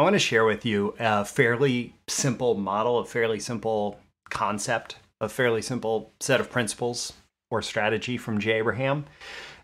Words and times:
I 0.00 0.02
want 0.02 0.14
to 0.14 0.18
share 0.18 0.46
with 0.46 0.64
you 0.64 0.94
a 0.98 1.26
fairly 1.26 1.94
simple 2.08 2.54
model, 2.54 3.00
a 3.00 3.04
fairly 3.04 3.38
simple 3.38 4.00
concept, 4.30 4.96
a 5.20 5.28
fairly 5.28 5.60
simple 5.60 6.10
set 6.20 6.40
of 6.40 6.50
principles 6.50 7.12
or 7.50 7.60
strategy 7.60 8.16
from 8.16 8.40
Jay 8.40 8.52
Abraham 8.52 9.04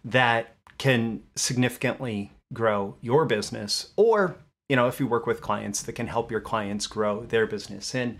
that 0.04 0.54
can 0.76 1.22
significantly 1.36 2.32
grow 2.52 2.96
your 3.00 3.24
business 3.24 3.94
or 3.96 4.36
you 4.68 4.76
know 4.76 4.88
if 4.88 5.00
you 5.00 5.06
work 5.06 5.26
with 5.26 5.40
clients 5.40 5.82
that 5.84 5.94
can 5.94 6.06
help 6.06 6.30
your 6.30 6.42
clients 6.42 6.86
grow 6.86 7.24
their 7.24 7.46
business. 7.46 7.94
And 7.94 8.18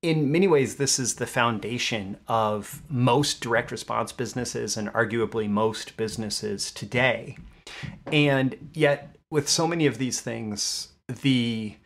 in 0.00 0.32
many 0.32 0.48
ways 0.48 0.76
this 0.76 0.98
is 0.98 1.16
the 1.16 1.26
foundation 1.26 2.16
of 2.26 2.80
most 2.88 3.42
direct 3.42 3.70
response 3.70 4.12
businesses 4.12 4.78
and 4.78 4.88
arguably 4.94 5.46
most 5.46 5.98
businesses 5.98 6.70
today. 6.70 7.36
And 8.06 8.70
yet 8.72 9.14
with 9.30 9.46
so 9.46 9.66
many 9.66 9.84
of 9.84 9.98
these 9.98 10.22
things 10.22 10.89
the 11.10 11.76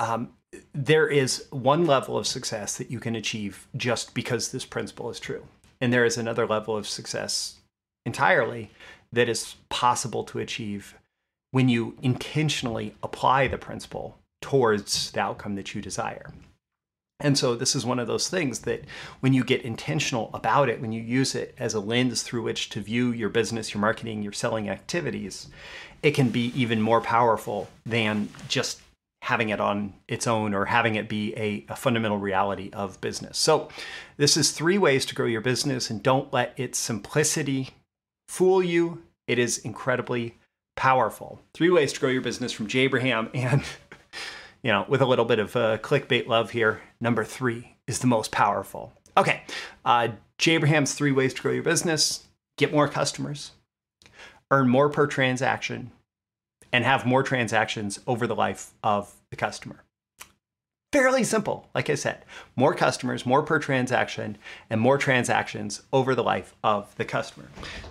um, 0.00 0.30
there 0.72 1.08
is 1.08 1.46
one 1.50 1.86
level 1.86 2.16
of 2.16 2.26
success 2.26 2.76
that 2.78 2.90
you 2.90 3.00
can 3.00 3.14
achieve 3.14 3.66
just 3.76 4.14
because 4.14 4.50
this 4.50 4.64
principle 4.64 5.10
is 5.10 5.20
true 5.20 5.46
and 5.80 5.92
there 5.92 6.04
is 6.04 6.16
another 6.16 6.46
level 6.46 6.76
of 6.76 6.86
success 6.86 7.56
entirely 8.06 8.70
that 9.12 9.28
is 9.28 9.56
possible 9.68 10.24
to 10.24 10.38
achieve 10.38 10.94
when 11.50 11.68
you 11.68 11.96
intentionally 12.02 12.94
apply 13.02 13.46
the 13.46 13.58
principle 13.58 14.18
towards 14.40 15.10
the 15.12 15.20
outcome 15.20 15.54
that 15.54 15.74
you 15.74 15.80
desire. 15.80 16.32
And 17.20 17.38
so, 17.38 17.54
this 17.54 17.76
is 17.76 17.86
one 17.86 18.00
of 18.00 18.08
those 18.08 18.28
things 18.28 18.60
that 18.60 18.84
when 19.20 19.32
you 19.32 19.44
get 19.44 19.62
intentional 19.62 20.30
about 20.34 20.68
it, 20.68 20.80
when 20.80 20.92
you 20.92 21.00
use 21.00 21.34
it 21.34 21.54
as 21.58 21.72
a 21.72 21.80
lens 21.80 22.22
through 22.22 22.42
which 22.42 22.70
to 22.70 22.80
view 22.80 23.12
your 23.12 23.28
business, 23.28 23.72
your 23.72 23.80
marketing, 23.80 24.22
your 24.22 24.32
selling 24.32 24.68
activities, 24.68 25.48
it 26.02 26.10
can 26.12 26.30
be 26.30 26.52
even 26.60 26.80
more 26.80 27.00
powerful 27.00 27.68
than 27.86 28.28
just 28.48 28.80
having 29.22 29.48
it 29.48 29.60
on 29.60 29.94
its 30.06 30.26
own 30.26 30.52
or 30.52 30.66
having 30.66 30.96
it 30.96 31.08
be 31.08 31.32
a, 31.36 31.64
a, 31.70 31.76
fundamental 31.76 32.18
reality 32.18 32.68
of 32.74 33.00
business. 33.00 33.38
So, 33.38 33.68
this 34.18 34.36
is 34.36 34.50
three 34.50 34.76
ways 34.76 35.06
to 35.06 35.14
grow 35.14 35.26
your 35.26 35.40
business, 35.40 35.90
and 35.90 36.02
don't 36.02 36.32
let 36.32 36.52
its 36.58 36.78
simplicity 36.78 37.70
fool 38.28 38.62
you. 38.62 39.02
It 39.28 39.38
is 39.38 39.58
incredibly 39.58 40.34
powerful. 40.76 41.40
Three 41.54 41.70
ways 41.70 41.92
to 41.92 42.00
grow 42.00 42.10
your 42.10 42.22
business 42.22 42.52
from 42.52 42.66
Jay 42.66 42.80
Abraham, 42.80 43.30
and 43.34 43.62
you 44.64 44.72
know, 44.72 44.86
with 44.88 45.02
a 45.02 45.06
little 45.06 45.26
bit 45.26 45.38
of 45.38 45.54
uh, 45.54 45.78
clickbait 45.78 46.26
love 46.26 46.50
here. 46.50 46.80
Number 47.00 47.22
three 47.22 47.76
is 47.86 48.00
the 48.00 48.06
most 48.06 48.32
powerful. 48.32 48.94
Okay, 49.16 49.42
uh, 49.84 50.08
Jay 50.38 50.54
Abraham's 50.54 50.94
three 50.94 51.12
ways 51.12 51.34
to 51.34 51.42
grow 51.42 51.52
your 51.52 51.62
business: 51.62 52.26
get 52.56 52.72
more 52.72 52.88
customers, 52.88 53.52
earn 54.50 54.68
more 54.68 54.88
per 54.88 55.06
transaction, 55.06 55.92
and 56.72 56.84
have 56.84 57.06
more 57.06 57.22
transactions 57.22 58.00
over 58.06 58.26
the 58.26 58.34
life 58.34 58.72
of 58.82 59.14
the 59.30 59.36
customer. 59.36 59.84
Fairly 60.92 61.24
simple, 61.24 61.68
like 61.74 61.90
I 61.90 61.96
said, 61.96 62.24
more 62.54 62.72
customers, 62.72 63.26
more 63.26 63.42
per 63.42 63.58
transaction, 63.58 64.38
and 64.70 64.80
more 64.80 64.96
transactions 64.96 65.82
over 65.92 66.14
the 66.14 66.22
life 66.22 66.54
of 66.62 66.94
the 66.96 67.04
customer. 67.04 67.48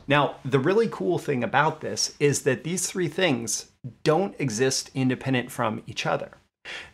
Now, 0.07 0.37
the 0.45 0.59
really 0.59 0.87
cool 0.89 1.19
thing 1.19 1.43
about 1.43 1.81
this 1.81 2.15
is 2.19 2.43
that 2.43 2.63
these 2.63 2.87
three 2.87 3.09
things 3.09 3.71
don't 4.03 4.33
exist 4.39 4.89
independent 4.95 5.51
from 5.51 5.83
each 5.85 6.05
other. 6.05 6.37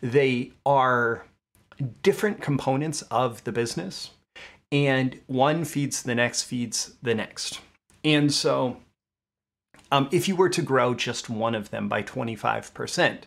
They 0.02 0.52
are 0.64 1.26
different 2.02 2.40
components 2.40 3.02
of 3.10 3.44
the 3.44 3.52
business, 3.52 4.10
and 4.72 5.20
one 5.26 5.64
feeds 5.64 6.02
the 6.02 6.14
next, 6.14 6.42
feeds 6.44 6.94
the 7.02 7.14
next. 7.14 7.60
And 8.04 8.32
so, 8.32 8.78
um, 9.92 10.08
if 10.12 10.28
you 10.28 10.36
were 10.36 10.48
to 10.50 10.62
grow 10.62 10.94
just 10.94 11.28
one 11.28 11.54
of 11.54 11.70
them 11.70 11.88
by 11.88 12.02
25%, 12.02 13.22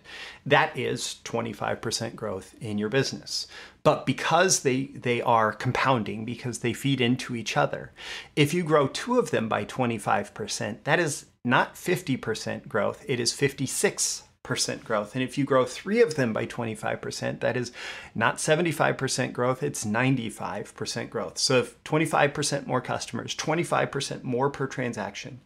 that 0.45 0.77
is 0.77 1.17
25% 1.25 2.15
growth 2.15 2.55
in 2.61 2.77
your 2.77 2.89
business. 2.89 3.47
But 3.83 4.05
because 4.05 4.61
they, 4.61 4.85
they 4.85 5.21
are 5.21 5.51
compounding, 5.51 6.23
because 6.23 6.59
they 6.59 6.71
feed 6.71 7.01
into 7.01 7.35
each 7.35 7.57
other, 7.57 7.91
if 8.35 8.53
you 8.53 8.63
grow 8.63 8.87
two 8.87 9.19
of 9.19 9.31
them 9.31 9.49
by 9.49 9.65
25%, 9.65 10.83
that 10.85 10.99
is 10.99 11.25
not 11.43 11.75
50% 11.75 12.67
growth, 12.69 13.03
it 13.09 13.19
is 13.19 13.33
56 13.33 14.23
percent 14.43 14.83
growth. 14.83 15.15
And 15.15 15.23
if 15.23 15.37
you 15.37 15.45
grow 15.45 15.65
three 15.65 16.01
of 16.01 16.15
them 16.15 16.33
by 16.33 16.45
25%, 16.45 17.39
that 17.39 17.57
is 17.57 17.71
not 18.13 18.37
75% 18.37 19.33
growth, 19.33 19.63
it's 19.63 19.85
95% 19.85 21.09
growth. 21.09 21.37
So 21.37 21.59
if 21.59 21.81
25% 21.85 22.67
more 22.67 22.81
customers, 22.81 23.35
25% 23.35 24.23
more 24.23 24.49
per 24.49 24.67
transaction, 24.67 25.39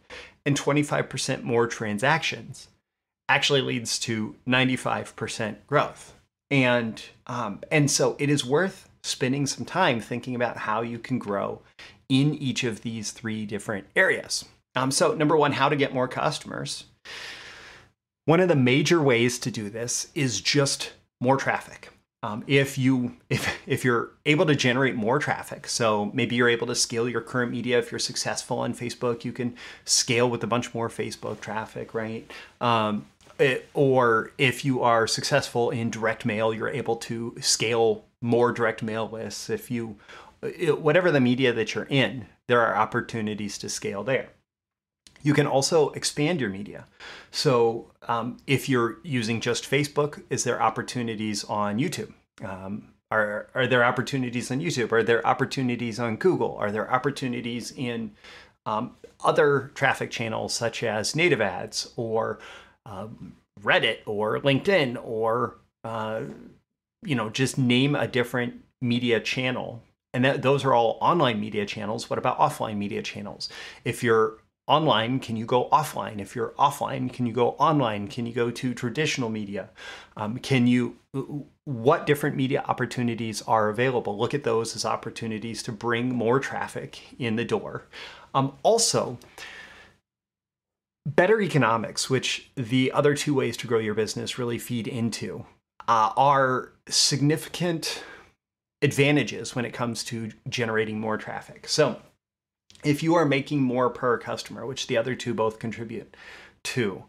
and 0.44 0.58
25% 0.58 1.42
more 1.42 1.66
transactions 1.66 2.68
actually 3.28 3.60
leads 3.60 3.98
to 4.00 4.34
95% 4.46 5.56
growth. 5.66 6.14
And 6.50 7.02
um, 7.26 7.60
and 7.70 7.90
so 7.90 8.16
it 8.18 8.30
is 8.30 8.44
worth 8.44 8.88
spending 9.02 9.46
some 9.46 9.64
time 9.64 10.00
thinking 10.00 10.34
about 10.34 10.56
how 10.56 10.80
you 10.80 10.98
can 10.98 11.18
grow 11.18 11.60
in 12.08 12.34
each 12.34 12.64
of 12.64 12.80
these 12.80 13.10
three 13.10 13.44
different 13.44 13.86
areas. 13.94 14.46
Um, 14.74 14.90
so 14.90 15.12
number 15.14 15.36
one, 15.36 15.52
how 15.52 15.68
to 15.68 15.76
get 15.76 15.92
more 15.92 16.08
customers. 16.08 16.84
One 18.28 18.40
of 18.40 18.48
the 18.48 18.56
major 18.56 19.00
ways 19.00 19.38
to 19.38 19.50
do 19.50 19.70
this 19.70 20.08
is 20.14 20.42
just 20.42 20.92
more 21.18 21.38
traffic. 21.38 21.88
Um, 22.22 22.44
if 22.46 22.76
you 22.76 23.16
if 23.30 23.48
if 23.66 23.86
you're 23.86 24.10
able 24.26 24.44
to 24.44 24.54
generate 24.54 24.96
more 24.96 25.18
traffic, 25.18 25.66
so 25.66 26.10
maybe 26.12 26.36
you're 26.36 26.50
able 26.50 26.66
to 26.66 26.74
scale 26.74 27.08
your 27.08 27.22
current 27.22 27.50
media. 27.50 27.78
If 27.78 27.90
you're 27.90 27.98
successful 27.98 28.58
on 28.58 28.74
Facebook, 28.74 29.24
you 29.24 29.32
can 29.32 29.56
scale 29.86 30.28
with 30.28 30.44
a 30.44 30.46
bunch 30.46 30.74
more 30.74 30.90
Facebook 30.90 31.40
traffic, 31.40 31.94
right? 31.94 32.30
Um, 32.60 33.06
it, 33.38 33.66
or 33.72 34.32
if 34.36 34.62
you 34.62 34.82
are 34.82 35.06
successful 35.06 35.70
in 35.70 35.88
direct 35.88 36.26
mail, 36.26 36.52
you're 36.52 36.68
able 36.68 36.96
to 36.96 37.34
scale 37.40 38.04
more 38.20 38.52
direct 38.52 38.82
mail 38.82 39.08
lists. 39.08 39.48
If 39.48 39.70
you 39.70 39.96
it, 40.42 40.82
whatever 40.82 41.10
the 41.10 41.20
media 41.20 41.54
that 41.54 41.74
you're 41.74 41.88
in, 41.88 42.26
there 42.46 42.60
are 42.60 42.76
opportunities 42.76 43.56
to 43.56 43.70
scale 43.70 44.04
there. 44.04 44.28
You 45.22 45.34
can 45.34 45.46
also 45.46 45.90
expand 45.90 46.40
your 46.40 46.50
media. 46.50 46.86
So 47.30 47.92
um, 48.06 48.38
if 48.46 48.68
you're 48.68 48.98
using 49.02 49.40
just 49.40 49.68
Facebook, 49.68 50.22
is 50.30 50.44
there 50.44 50.62
opportunities 50.62 51.44
on 51.44 51.78
YouTube? 51.78 52.12
Um, 52.44 52.88
are, 53.10 53.48
are 53.54 53.66
there 53.66 53.84
opportunities 53.84 54.50
on 54.50 54.60
YouTube? 54.60 54.92
Are 54.92 55.02
there 55.02 55.26
opportunities 55.26 55.98
on 55.98 56.16
Google? 56.16 56.56
Are 56.56 56.70
there 56.70 56.90
opportunities 56.92 57.72
in 57.72 58.12
um, 58.66 58.96
other 59.24 59.70
traffic 59.74 60.10
channels 60.10 60.54
such 60.54 60.82
as 60.82 61.16
native 61.16 61.40
ads 61.40 61.92
or 61.96 62.38
um, 62.84 63.34
Reddit 63.62 63.98
or 64.06 64.38
LinkedIn 64.40 64.98
or 65.02 65.56
uh, 65.84 66.22
you 67.02 67.14
know 67.14 67.30
just 67.30 67.58
name 67.58 67.94
a 67.94 68.06
different 68.06 68.54
media 68.80 69.20
channel 69.20 69.82
and 70.12 70.24
that 70.24 70.42
those 70.42 70.64
are 70.64 70.74
all 70.74 70.98
online 71.00 71.40
media 71.40 71.66
channels 71.66 72.08
what 72.08 72.18
about 72.18 72.38
offline 72.38 72.76
media 72.76 73.02
channels 73.02 73.48
if 73.84 74.02
you're 74.02 74.38
online 74.68 75.18
can 75.18 75.36
you 75.36 75.46
go 75.46 75.68
offline? 75.70 76.20
If 76.20 76.36
you're 76.36 76.52
offline 76.58 77.12
can 77.12 77.26
you 77.26 77.32
go 77.32 77.50
online? 77.52 78.08
Can 78.08 78.26
you 78.26 78.32
go 78.32 78.50
to 78.50 78.74
traditional 78.74 79.30
media? 79.30 79.70
Um, 80.16 80.38
can 80.38 80.66
you 80.66 80.96
what 81.64 82.06
different 82.06 82.36
media 82.36 82.62
opportunities 82.66 83.42
are 83.42 83.68
available? 83.68 84.18
Look 84.18 84.34
at 84.34 84.44
those 84.44 84.76
as 84.76 84.84
opportunities 84.84 85.62
to 85.64 85.72
bring 85.72 86.14
more 86.14 86.38
traffic 86.38 87.00
in 87.18 87.36
the 87.36 87.44
door. 87.44 87.86
Um, 88.34 88.52
also 88.62 89.18
better 91.06 91.40
economics 91.40 92.10
which 92.10 92.50
the 92.54 92.92
other 92.92 93.14
two 93.14 93.34
ways 93.34 93.56
to 93.56 93.66
grow 93.66 93.78
your 93.78 93.94
business 93.94 94.38
really 94.38 94.58
feed 94.58 94.86
into 94.86 95.46
uh, 95.88 96.12
are 96.16 96.72
significant 96.88 98.04
advantages 98.82 99.56
when 99.56 99.64
it 99.64 99.72
comes 99.72 100.04
to 100.04 100.30
generating 100.48 101.00
more 101.00 101.16
traffic. 101.16 101.66
So 101.66 102.00
if 102.84 103.02
you 103.02 103.14
are 103.14 103.24
making 103.24 103.62
more 103.62 103.90
per 103.90 104.18
customer, 104.18 104.66
which 104.66 104.86
the 104.86 104.96
other 104.96 105.14
two 105.14 105.34
both 105.34 105.58
contribute 105.58 106.16
to, 106.64 107.04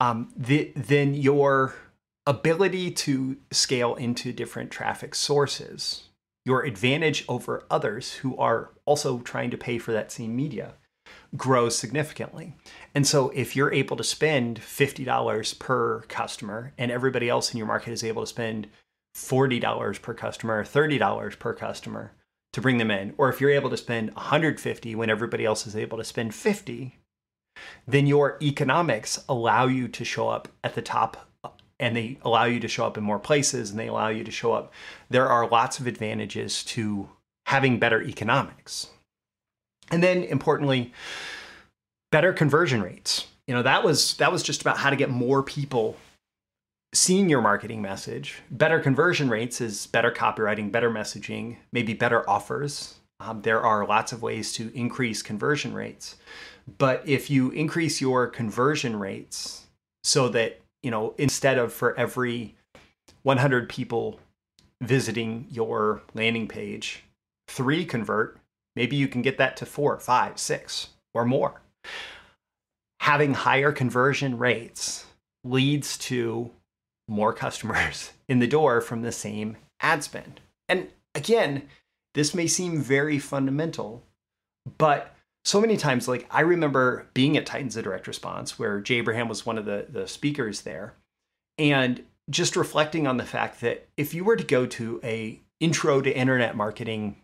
um, 0.00 0.32
the, 0.36 0.72
then 0.76 1.14
your 1.14 1.74
ability 2.26 2.90
to 2.90 3.36
scale 3.50 3.94
into 3.94 4.32
different 4.32 4.70
traffic 4.70 5.14
sources, 5.14 6.08
your 6.44 6.64
advantage 6.64 7.24
over 7.28 7.64
others 7.70 8.14
who 8.14 8.36
are 8.36 8.70
also 8.84 9.18
trying 9.20 9.50
to 9.50 9.56
pay 9.56 9.78
for 9.78 9.92
that 9.92 10.12
same 10.12 10.36
media, 10.36 10.74
grows 11.36 11.76
significantly. 11.76 12.54
And 12.94 13.06
so 13.06 13.30
if 13.30 13.56
you're 13.56 13.72
able 13.72 13.96
to 13.96 14.04
spend 14.04 14.60
$50 14.60 15.58
per 15.58 16.00
customer 16.02 16.72
and 16.78 16.90
everybody 16.90 17.28
else 17.28 17.52
in 17.52 17.58
your 17.58 17.66
market 17.66 17.92
is 17.92 18.04
able 18.04 18.22
to 18.22 18.26
spend 18.26 18.68
$40 19.16 20.02
per 20.02 20.14
customer, 20.14 20.64
$30 20.64 21.38
per 21.38 21.52
customer, 21.54 22.12
to 22.58 22.62
bring 22.62 22.78
them 22.78 22.90
in, 22.90 23.14
or 23.16 23.28
if 23.28 23.40
you're 23.40 23.50
able 23.50 23.70
to 23.70 23.76
spend 23.76 24.12
150 24.14 24.94
when 24.96 25.08
everybody 25.08 25.44
else 25.44 25.64
is 25.64 25.76
able 25.76 25.96
to 25.96 26.02
spend 26.02 26.34
50, 26.34 26.98
then 27.86 28.08
your 28.08 28.36
economics 28.42 29.24
allow 29.28 29.68
you 29.68 29.86
to 29.86 30.04
show 30.04 30.28
up 30.28 30.48
at 30.64 30.74
the 30.74 30.82
top 30.82 31.28
and 31.78 31.96
they 31.96 32.18
allow 32.22 32.44
you 32.44 32.58
to 32.58 32.66
show 32.66 32.84
up 32.84 32.98
in 32.98 33.04
more 33.04 33.20
places 33.20 33.70
and 33.70 33.78
they 33.78 33.86
allow 33.86 34.08
you 34.08 34.24
to 34.24 34.32
show 34.32 34.52
up. 34.52 34.72
There 35.08 35.28
are 35.28 35.48
lots 35.48 35.78
of 35.78 35.86
advantages 35.86 36.64
to 36.64 37.08
having 37.46 37.78
better 37.78 38.02
economics. 38.02 38.88
And 39.92 40.02
then 40.02 40.24
importantly, 40.24 40.92
better 42.10 42.32
conversion 42.32 42.82
rates. 42.82 43.28
You 43.46 43.54
know, 43.54 43.62
that 43.62 43.84
was 43.84 44.14
that 44.16 44.32
was 44.32 44.42
just 44.42 44.62
about 44.62 44.78
how 44.78 44.90
to 44.90 44.96
get 44.96 45.10
more 45.10 45.44
people 45.44 45.96
seeing 46.92 47.28
your 47.28 47.42
marketing 47.42 47.82
message. 47.82 48.42
Better 48.50 48.80
conversion 48.80 49.28
rates 49.28 49.60
is 49.60 49.86
better 49.86 50.10
copywriting, 50.10 50.72
better 50.72 50.90
messaging, 50.90 51.56
maybe 51.72 51.92
better 51.92 52.28
offers. 52.28 52.96
Um, 53.20 53.42
there 53.42 53.62
are 53.62 53.86
lots 53.86 54.12
of 54.12 54.22
ways 54.22 54.52
to 54.54 54.72
increase 54.74 55.22
conversion 55.22 55.74
rates. 55.74 56.16
But 56.78 57.02
if 57.06 57.30
you 57.30 57.50
increase 57.50 58.00
your 58.00 58.26
conversion 58.26 58.98
rates 58.98 59.66
so 60.04 60.28
that, 60.30 60.60
you 60.82 60.90
know, 60.90 61.14
instead 61.18 61.58
of 61.58 61.72
for 61.72 61.98
every 61.98 62.54
100 63.22 63.68
people 63.68 64.20
visiting 64.82 65.46
your 65.50 66.02
landing 66.14 66.46
page, 66.46 67.04
three 67.48 67.84
convert, 67.84 68.38
maybe 68.76 68.96
you 68.96 69.08
can 69.08 69.22
get 69.22 69.38
that 69.38 69.56
to 69.56 69.66
four, 69.66 69.98
five, 69.98 70.38
six, 70.38 70.88
or 71.14 71.24
more. 71.24 71.60
Having 73.00 73.34
higher 73.34 73.72
conversion 73.72 74.38
rates 74.38 75.06
leads 75.44 75.96
to 75.98 76.50
more 77.08 77.32
customers 77.32 78.12
in 78.28 78.38
the 78.38 78.46
door 78.46 78.80
from 78.80 79.02
the 79.02 79.12
same 79.12 79.56
ad 79.80 80.04
spend. 80.04 80.40
And 80.68 80.88
again, 81.14 81.62
this 82.14 82.34
may 82.34 82.46
seem 82.46 82.80
very 82.80 83.18
fundamental, 83.18 84.04
but 84.76 85.14
so 85.44 85.60
many 85.60 85.76
times, 85.76 86.08
like 86.08 86.26
I 86.30 86.40
remember 86.40 87.06
being 87.14 87.36
at 87.36 87.46
Titans 87.46 87.76
of 87.76 87.84
Direct 87.84 88.06
Response 88.06 88.58
where 88.58 88.80
Jay 88.80 88.96
Abraham 88.96 89.28
was 89.28 89.46
one 89.46 89.56
of 89.56 89.64
the, 89.64 89.86
the 89.88 90.06
speakers 90.06 90.62
there, 90.62 90.94
and 91.56 92.04
just 92.28 92.56
reflecting 92.56 93.06
on 93.06 93.16
the 93.16 93.24
fact 93.24 93.60
that 93.62 93.88
if 93.96 94.12
you 94.12 94.24
were 94.24 94.36
to 94.36 94.44
go 94.44 94.66
to 94.66 95.00
a 95.02 95.40
intro 95.60 96.00
to 96.00 96.14
internet 96.14 96.56
marketing 96.56 97.16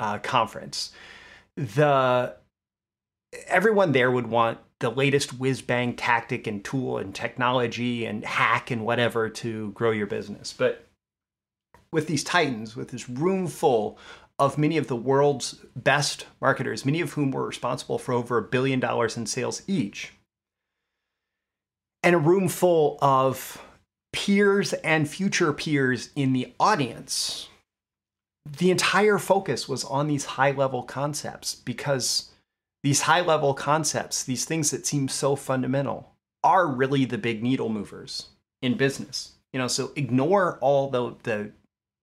uh, 0.00 0.18
conference, 0.18 0.92
the 1.56 2.36
everyone 3.46 3.92
there 3.92 4.10
would 4.10 4.26
want 4.26 4.58
the 4.80 4.90
latest 4.90 5.38
whiz 5.38 5.62
bang 5.62 5.94
tactic 5.96 6.46
and 6.46 6.64
tool 6.64 6.98
and 6.98 7.14
technology 7.14 8.04
and 8.04 8.24
hack 8.24 8.70
and 8.70 8.84
whatever 8.84 9.28
to 9.28 9.70
grow 9.72 9.90
your 9.90 10.06
business. 10.06 10.52
But 10.52 10.86
with 11.92 12.06
these 12.06 12.24
titans, 12.24 12.76
with 12.76 12.90
this 12.90 13.08
room 13.08 13.46
full 13.46 13.98
of 14.38 14.58
many 14.58 14.76
of 14.76 14.86
the 14.86 14.96
world's 14.96 15.54
best 15.74 16.26
marketers, 16.40 16.84
many 16.84 17.00
of 17.00 17.14
whom 17.14 17.30
were 17.30 17.46
responsible 17.46 17.98
for 17.98 18.12
over 18.12 18.36
a 18.36 18.42
billion 18.42 18.80
dollars 18.80 19.16
in 19.16 19.24
sales 19.24 19.62
each, 19.66 20.12
and 22.02 22.14
a 22.14 22.18
room 22.18 22.48
full 22.48 22.98
of 23.00 23.62
peers 24.12 24.72
and 24.74 25.08
future 25.08 25.52
peers 25.52 26.10
in 26.14 26.32
the 26.32 26.52
audience, 26.60 27.48
the 28.58 28.70
entire 28.70 29.18
focus 29.18 29.68
was 29.68 29.84
on 29.84 30.06
these 30.06 30.24
high 30.24 30.50
level 30.50 30.82
concepts 30.82 31.54
because 31.54 32.30
these 32.86 33.00
high 33.00 33.20
level 33.20 33.52
concepts, 33.52 34.22
these 34.22 34.44
things 34.44 34.70
that 34.70 34.86
seem 34.86 35.08
so 35.08 35.34
fundamental, 35.34 36.12
are 36.44 36.68
really 36.68 37.04
the 37.04 37.18
big 37.18 37.42
needle 37.42 37.68
movers 37.68 38.28
in 38.62 38.76
business. 38.76 39.32
You 39.52 39.58
know, 39.58 39.66
so 39.66 39.90
ignore 39.96 40.56
all 40.60 40.88
the, 40.88 41.16
the 41.24 41.50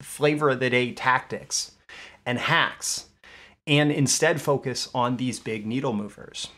flavor 0.02 0.50
of 0.50 0.60
the 0.60 0.70
day 0.70 0.92
tactics 0.92 1.72
and 2.26 2.38
hacks 2.38 3.08
and 3.66 3.94
instead 3.94 4.42
focus 4.42 4.90
on 4.94 5.16
these 5.16 5.40
big 5.40 5.66
needle 5.66 5.94
movers. 5.94 6.50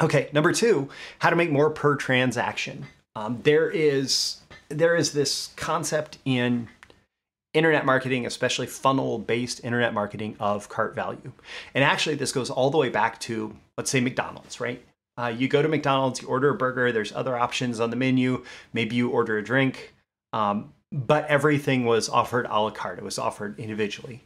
Okay, 0.00 0.30
number 0.32 0.52
two, 0.52 0.88
how 1.18 1.30
to 1.30 1.34
make 1.34 1.50
more 1.50 1.70
per 1.70 1.96
transaction. 1.96 2.86
Um, 3.16 3.40
there 3.42 3.68
is 3.68 4.42
there 4.68 4.94
is 4.94 5.10
this 5.10 5.48
concept 5.56 6.18
in 6.24 6.68
internet 7.54 7.86
marketing, 7.86 8.26
especially 8.26 8.66
funnel 8.66 9.18
based 9.18 9.64
internet 9.64 9.94
marketing 9.94 10.36
of 10.40 10.68
cart 10.68 10.94
value. 10.94 11.32
And 11.74 11.82
actually, 11.82 12.16
this 12.16 12.32
goes 12.32 12.50
all 12.50 12.70
the 12.70 12.78
way 12.78 12.90
back 12.90 13.18
to, 13.20 13.56
let's 13.78 13.90
say, 13.90 14.00
McDonald's, 14.00 14.60
right? 14.60 14.84
Uh, 15.16 15.28
you 15.28 15.46
go 15.48 15.62
to 15.62 15.68
McDonald's, 15.68 16.20
you 16.20 16.28
order 16.28 16.50
a 16.50 16.54
burger, 16.54 16.90
there's 16.90 17.12
other 17.12 17.36
options 17.38 17.78
on 17.80 17.90
the 17.90 17.96
menu. 17.96 18.44
Maybe 18.72 18.96
you 18.96 19.10
order 19.10 19.38
a 19.38 19.44
drink, 19.44 19.94
um, 20.32 20.72
but 20.90 21.26
everything 21.28 21.84
was 21.84 22.08
offered 22.08 22.46
a 22.46 22.60
la 22.60 22.70
carte, 22.70 22.98
it 22.98 23.04
was 23.04 23.18
offered 23.18 23.58
individually. 23.58 24.24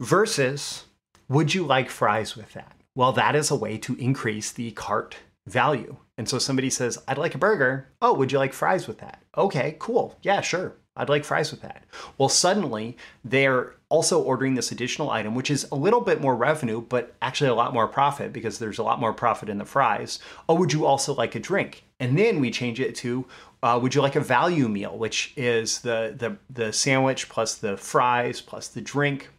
Versus, 0.00 0.84
would 1.28 1.52
you 1.54 1.66
like 1.66 1.90
fries 1.90 2.36
with 2.36 2.52
that? 2.52 2.72
Well, 2.94 3.12
that 3.12 3.34
is 3.34 3.50
a 3.50 3.56
way 3.56 3.78
to 3.78 3.96
increase 3.96 4.52
the 4.52 4.70
cart 4.72 5.16
value. 5.46 5.96
And 6.16 6.28
so 6.28 6.38
somebody 6.38 6.70
says, 6.70 7.02
I'd 7.08 7.18
like 7.18 7.34
a 7.34 7.38
burger. 7.38 7.88
Oh, 8.00 8.14
would 8.14 8.30
you 8.30 8.38
like 8.38 8.52
fries 8.52 8.86
with 8.86 8.98
that? 8.98 9.22
Okay, 9.36 9.76
cool. 9.78 10.18
Yeah, 10.22 10.40
sure. 10.40 10.74
I'd 11.00 11.08
like 11.08 11.24
fries 11.24 11.50
with 11.50 11.62
that. 11.62 11.84
Well, 12.18 12.28
suddenly 12.28 12.96
they're 13.24 13.74
also 13.88 14.20
ordering 14.22 14.54
this 14.54 14.70
additional 14.70 15.10
item, 15.10 15.34
which 15.34 15.50
is 15.50 15.66
a 15.72 15.74
little 15.74 16.02
bit 16.02 16.20
more 16.20 16.36
revenue, 16.36 16.82
but 16.82 17.14
actually 17.22 17.48
a 17.48 17.54
lot 17.54 17.72
more 17.72 17.88
profit 17.88 18.34
because 18.34 18.58
there's 18.58 18.78
a 18.78 18.82
lot 18.82 19.00
more 19.00 19.14
profit 19.14 19.48
in 19.48 19.56
the 19.56 19.64
fries. 19.64 20.18
Oh, 20.46 20.54
would 20.54 20.74
you 20.74 20.84
also 20.84 21.14
like 21.14 21.34
a 21.34 21.40
drink? 21.40 21.84
And 21.98 22.18
then 22.18 22.38
we 22.38 22.50
change 22.50 22.80
it 22.80 22.94
to, 22.96 23.24
uh, 23.62 23.78
would 23.82 23.94
you 23.94 24.02
like 24.02 24.14
a 24.14 24.20
value 24.20 24.68
meal, 24.68 24.96
which 24.96 25.32
is 25.36 25.80
the, 25.80 26.14
the, 26.16 26.36
the 26.50 26.70
sandwich 26.70 27.30
plus 27.30 27.54
the 27.54 27.78
fries 27.78 28.42
plus 28.42 28.68
the 28.68 28.82
drink 28.82 29.30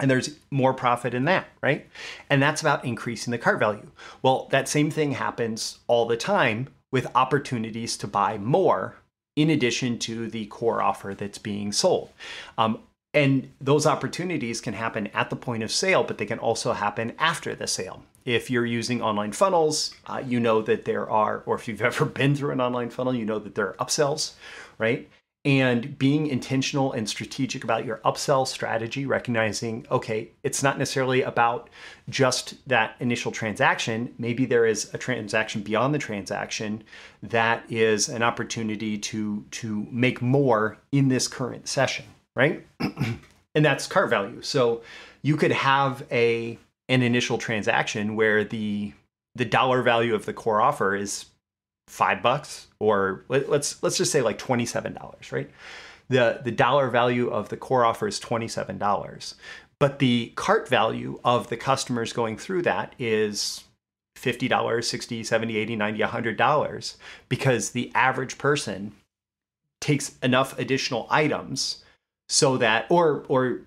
and 0.00 0.10
there's 0.10 0.38
more 0.50 0.74
profit 0.74 1.14
in 1.14 1.24
that, 1.26 1.46
right? 1.62 1.86
And 2.28 2.42
that's 2.42 2.60
about 2.60 2.84
increasing 2.84 3.30
the 3.30 3.38
cart 3.38 3.60
value. 3.60 3.92
Well, 4.22 4.48
that 4.50 4.68
same 4.68 4.90
thing 4.90 5.12
happens 5.12 5.78
all 5.86 6.06
the 6.06 6.16
time 6.16 6.68
with 6.90 7.06
opportunities 7.14 7.96
to 7.98 8.08
buy 8.08 8.36
more 8.38 8.96
in 9.36 9.50
addition 9.50 9.98
to 9.98 10.28
the 10.28 10.46
core 10.46 10.82
offer 10.82 11.14
that's 11.14 11.38
being 11.38 11.72
sold. 11.72 12.10
Um, 12.56 12.78
and 13.12 13.52
those 13.60 13.86
opportunities 13.86 14.60
can 14.60 14.74
happen 14.74 15.06
at 15.08 15.30
the 15.30 15.36
point 15.36 15.62
of 15.62 15.70
sale, 15.70 16.02
but 16.02 16.18
they 16.18 16.26
can 16.26 16.38
also 16.38 16.72
happen 16.72 17.14
after 17.18 17.54
the 17.54 17.66
sale. 17.66 18.02
If 18.24 18.50
you're 18.50 18.66
using 18.66 19.02
online 19.02 19.32
funnels, 19.32 19.94
uh, 20.06 20.22
you 20.26 20.40
know 20.40 20.62
that 20.62 20.84
there 20.84 21.08
are, 21.08 21.42
or 21.46 21.54
if 21.54 21.68
you've 21.68 21.82
ever 21.90 22.04
been 22.04 22.34
through 22.34 22.52
an 22.52 22.60
online 22.60 22.90
funnel, 22.90 23.14
you 23.14 23.24
know 23.24 23.38
that 23.38 23.54
there 23.54 23.68
are 23.68 23.86
upsells, 23.86 24.32
right? 24.78 25.08
And 25.44 25.98
being 25.98 26.26
intentional 26.26 26.92
and 26.92 27.06
strategic 27.06 27.64
about 27.64 27.84
your 27.84 27.98
upsell 27.98 28.46
strategy, 28.46 29.04
recognizing, 29.04 29.86
okay, 29.90 30.30
it's 30.42 30.62
not 30.62 30.78
necessarily 30.78 31.20
about 31.20 31.68
just 32.08 32.66
that 32.66 32.96
initial 32.98 33.30
transaction. 33.30 34.14
Maybe 34.18 34.46
there 34.46 34.64
is 34.64 34.92
a 34.94 34.98
transaction 34.98 35.60
beyond 35.60 35.94
the 35.94 35.98
transaction 35.98 36.82
that 37.22 37.62
is 37.70 38.08
an 38.08 38.22
opportunity 38.22 38.96
to, 38.96 39.44
to 39.50 39.86
make 39.90 40.22
more 40.22 40.78
in 40.92 41.08
this 41.08 41.28
current 41.28 41.68
session, 41.68 42.06
right? 42.34 42.66
and 43.54 43.64
that's 43.64 43.86
cart 43.86 44.08
value. 44.08 44.40
So 44.40 44.82
you 45.22 45.36
could 45.36 45.52
have 45.52 46.06
a 46.10 46.58
an 46.88 47.02
initial 47.02 47.38
transaction 47.38 48.14
where 48.14 48.44
the 48.44 48.92
the 49.34 49.44
dollar 49.44 49.82
value 49.82 50.14
of 50.14 50.26
the 50.26 50.32
core 50.32 50.60
offer 50.60 50.94
is 50.94 51.26
five 51.88 52.22
bucks 52.22 52.68
or 52.78 53.24
let, 53.28 53.48
us 53.48 53.82
let's 53.82 53.96
just 53.96 54.12
say 54.12 54.22
like 54.22 54.38
$27 54.38 55.32
right? 55.32 55.50
The 56.08 56.40
the 56.44 56.50
dollar 56.50 56.90
value 56.90 57.28
of 57.28 57.48
the 57.48 57.56
core 57.56 57.84
offer 57.84 58.06
is 58.06 58.20
$27 58.20 59.34
but 59.78 59.98
the 59.98 60.32
cart 60.36 60.68
value 60.68 61.20
of 61.24 61.48
the 61.48 61.56
customers 61.56 62.12
going 62.12 62.36
through 62.36 62.62
that 62.62 62.94
is 62.98 63.64
$50 64.18 64.48
$60 64.48 65.20
$70 65.20 65.76
$80 65.76 65.98
$90 65.98 66.36
$100 66.36 66.96
because 67.28 67.70
the 67.70 67.90
average 67.94 68.38
person 68.38 68.92
takes 69.80 70.16
enough 70.22 70.58
additional 70.58 71.06
items 71.10 71.84
so 72.28 72.56
that 72.56 72.86
or 72.88 73.24
or 73.28 73.60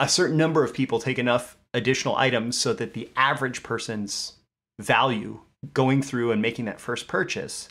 a 0.00 0.08
certain 0.08 0.36
number 0.36 0.64
of 0.64 0.72
people 0.72 0.98
take 0.98 1.18
enough 1.18 1.56
additional 1.74 2.16
items 2.16 2.58
so 2.58 2.72
that 2.72 2.94
the 2.94 3.10
average 3.16 3.62
person's 3.62 4.34
value 4.78 5.40
going 5.72 6.02
through 6.02 6.32
and 6.32 6.42
making 6.42 6.64
that 6.66 6.80
first 6.80 7.08
purchase 7.08 7.68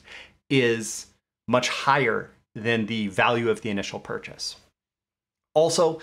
is 0.49 1.07
much 1.47 1.69
higher 1.69 2.29
than 2.55 2.85
the 2.85 3.07
value 3.07 3.49
of 3.49 3.61
the 3.61 3.69
initial 3.69 3.99
purchase. 3.99 4.57
Also, 5.53 5.99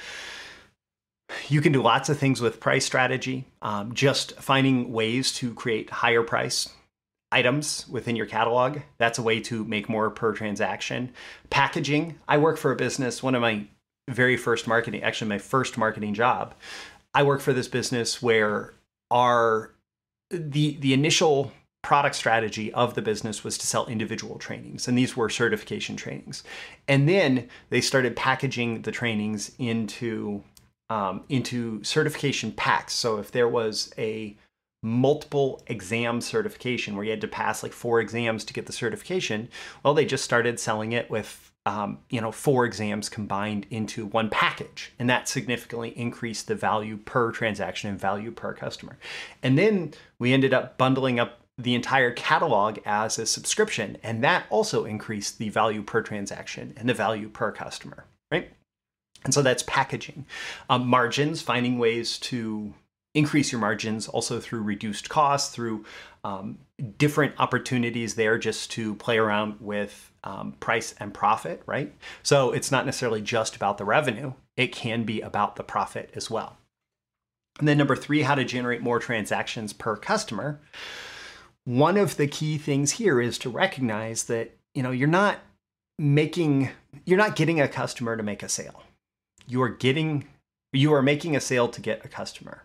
you 1.49 1.61
can 1.61 1.73
do 1.73 1.83
lots 1.83 2.09
of 2.09 2.19
things 2.19 2.41
with 2.41 2.61
price 2.61 2.85
strategy, 2.85 3.47
um, 3.62 3.95
just 3.95 4.35
finding 4.37 4.93
ways 4.93 5.33
to 5.35 5.55
create 5.55 5.91
higher 5.91 6.23
price 6.23 6.69
items 7.33 7.87
within 7.88 8.17
your 8.17 8.26
catalog. 8.26 8.79
That's 8.99 9.19
a 9.19 9.23
way 9.23 9.41
to 9.41 9.64
make 9.64 9.88
more 9.88 10.11
per 10.11 10.33
transaction. 10.33 11.12
Packaging. 11.50 12.19
I 12.29 12.38
work 12.38 12.57
for 12.57 12.73
a 12.73 12.76
business, 12.76 13.23
one 13.23 13.35
of 13.35 13.43
my 13.43 13.67
very 14.09 14.37
first 14.37 14.67
marketing, 14.67 15.03
actually, 15.03 15.29
my 15.29 15.38
first 15.38 15.76
marketing 15.76 16.14
job. 16.14 16.55
I 17.14 17.23
work 17.23 17.41
for 17.41 17.53
this 17.53 17.69
business 17.69 18.23
where 18.23 18.75
our 19.11 19.73
the 20.31 20.76
the 20.81 20.93
initial 20.93 21.53
product 21.85 22.17
strategy 22.17 22.73
of 22.73 22.95
the 22.95 23.03
business 23.03 23.45
was 23.45 23.57
to 23.59 23.67
sell 23.67 23.87
individual 23.87 24.38
trainings, 24.38 24.88
and 24.88 24.99
these 24.99 25.17
were 25.17 25.29
certification 25.29 25.97
trainings. 25.97 26.43
And 26.88 27.09
then 27.09 27.49
they 27.71 27.81
started 27.81 28.17
packaging 28.17 28.83
the 28.83 28.91
trainings 28.91 29.53
into 29.59 30.43
um, 30.91 31.25
into 31.29 31.83
certification 31.85 32.53
packs. 32.53 32.93
So 32.93 33.19
if 33.19 33.31
there 33.31 33.49
was 33.49 33.93
a 33.97 34.37
multiple 34.83 35.62
exam 35.67 36.21
certification 36.21 36.95
where 36.95 37.05
you 37.05 37.11
had 37.11 37.23
to 37.23 37.29
pass 37.29 37.62
like 37.62 37.73
four 37.73 38.00
exams 38.00 38.45
to 38.45 38.53
get 38.53 38.67
the 38.67 38.73
certification, 38.73 39.49
well, 39.83 39.95
they 39.95 40.05
just 40.05 40.25
started 40.25 40.61
selling 40.61 40.93
it 40.93 41.11
with 41.11 41.53
um, 41.67 41.99
you 42.11 42.21
know 42.21 42.33
four 42.33 42.67
exams 42.67 43.09
combined 43.09 43.67
into 43.71 44.07
one 44.07 44.29
package, 44.31 44.93
and 44.99 45.09
that 45.09 45.29
significantly 45.29 45.91
increased 45.99 46.47
the 46.47 46.55
value 46.55 46.97
per 46.97 47.31
transaction 47.33 47.91
and 47.91 48.00
value 48.00 48.31
per 48.31 48.53
customer. 48.53 48.99
And 49.43 49.59
then 49.59 49.95
we 50.19 50.33
ended 50.33 50.53
up 50.53 50.76
bundling 50.76 51.19
up 51.19 51.43
the 51.56 51.75
entire 51.75 52.11
catalog 52.11 52.78
as 52.84 53.18
a 53.18 53.26
subscription. 53.26 53.96
And 54.02 54.25
that 54.25 54.46
also 54.50 54.84
increased 54.84 55.38
the 55.38 55.49
value 55.49 55.82
per 55.82 56.02
transaction 56.02 56.75
and 56.76 56.88
the 56.88 56.94
value 56.94 57.28
per 57.28 57.52
customer, 57.52 58.04
right? 58.30 58.50
And 59.25 59.32
so 59.32 59.42
that's 59.42 59.62
packaging. 59.62 60.26
Um, 60.68 60.87
margins, 60.87 61.42
finding 61.42 61.78
ways 61.78 62.18
to 62.18 62.75
increase 63.14 63.52
your 63.52 63.61
margins 63.61 64.08
also 64.08 64.40
through 64.40 64.62
reduced 64.62 65.08
costs, 65.08 65.54
through 65.54 65.84
um, 66.25 66.58
different 66.99 67.34
opportunities 67.38 68.16
there 68.16 68.38
just 68.38 68.70
to 68.73 68.94
play 68.96 69.18
around 69.18 69.56
with 69.61 70.11
um, 70.25 70.52
price 70.58 70.94
and 70.99 71.14
profit, 71.14 71.62
right? 71.66 71.94
So 72.23 72.50
it's 72.50 72.73
not 72.73 72.87
necessarily 72.87 73.23
just 73.23 73.54
about 73.54 73.78
the 73.78 73.84
revenue, 73.84 74.32
it 74.56 74.73
can 74.73 75.04
be 75.04 75.20
about 75.20 75.56
the 75.56 75.62
profit 75.62 76.11
as 76.14 76.30
well. 76.30 76.56
And 77.58 77.68
then 77.68 77.78
number 77.78 77.94
three, 77.94 78.23
how 78.23 78.34
to 78.34 78.44
generate 78.44 78.82
more 78.82 78.99
transactions 78.99 79.73
per 79.73 79.96
customer. 79.96 80.61
One 81.64 81.97
of 81.97 82.16
the 82.16 82.26
key 82.26 82.59
things 82.59 82.92
here 82.92 83.21
is 83.21 83.38
to 83.38 83.50
recognize 83.50 84.25
that, 84.25 84.56
you 84.75 84.83
know, 84.83 84.90
you're 84.90 85.09
not 85.09 85.38
making, 85.99 86.71
you're 87.04 87.18
not 87.18 87.37
getting 87.37 87.61
a 87.61 87.68
customer 87.68 88.16
to 88.16 88.23
make 88.23 88.42
a 88.42 88.49
sale. 88.49 88.83
You 89.47 89.62
are 89.62 89.68
getting, 89.68 90.26
you 90.73 90.92
are 90.92 91.02
making 91.02 91.37
a 91.37 91.40
sale 91.40 91.68
to 91.68 91.80
get 91.80 92.04
a 92.04 92.09
customer. 92.09 92.64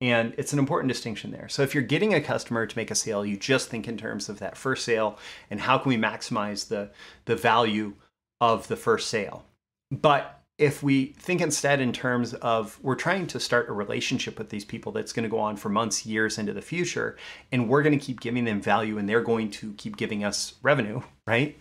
And 0.00 0.34
it's 0.38 0.52
an 0.52 0.58
important 0.58 0.88
distinction 0.88 1.30
there. 1.30 1.48
So 1.48 1.62
if 1.62 1.74
you're 1.74 1.82
getting 1.82 2.14
a 2.14 2.20
customer 2.20 2.66
to 2.66 2.78
make 2.78 2.90
a 2.90 2.94
sale, 2.94 3.24
you 3.24 3.36
just 3.36 3.68
think 3.68 3.86
in 3.86 3.98
terms 3.98 4.28
of 4.28 4.38
that 4.38 4.56
first 4.56 4.84
sale 4.84 5.18
and 5.50 5.60
how 5.60 5.76
can 5.78 5.90
we 5.90 5.98
maximize 5.98 6.68
the, 6.68 6.90
the 7.26 7.36
value 7.36 7.94
of 8.40 8.68
the 8.68 8.76
first 8.76 9.08
sale. 9.08 9.44
But 9.90 10.39
if 10.60 10.82
we 10.82 11.06
think 11.06 11.40
instead 11.40 11.80
in 11.80 11.90
terms 11.90 12.34
of 12.34 12.78
we're 12.82 12.94
trying 12.94 13.26
to 13.26 13.40
start 13.40 13.70
a 13.70 13.72
relationship 13.72 14.38
with 14.38 14.50
these 14.50 14.64
people 14.64 14.92
that's 14.92 15.12
going 15.12 15.24
to 15.24 15.28
go 15.28 15.38
on 15.38 15.56
for 15.56 15.70
months, 15.70 16.04
years 16.04 16.38
into 16.38 16.52
the 16.52 16.60
future, 16.60 17.16
and 17.50 17.66
we're 17.66 17.82
going 17.82 17.98
to 17.98 18.04
keep 18.04 18.20
giving 18.20 18.44
them 18.44 18.60
value 18.60 18.98
and 18.98 19.08
they're 19.08 19.22
going 19.22 19.50
to 19.50 19.72
keep 19.78 19.96
giving 19.96 20.22
us 20.22 20.54
revenue, 20.62 21.00
right? 21.26 21.58